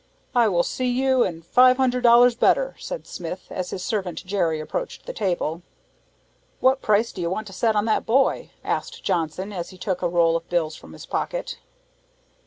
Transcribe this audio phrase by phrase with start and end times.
[0.33, 4.59] "I will see you, and five hundred dollars better," said Smith, as his servant Jerry
[4.59, 5.61] approached the table.
[6.59, 10.35] "What price do you set on that boy?" asked Johnson, as he took a roll
[10.35, 11.59] of bills from his pocket.